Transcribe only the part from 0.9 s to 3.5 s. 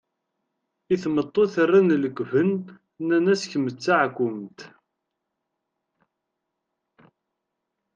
I tmeṭṭut rran lekben nnan-as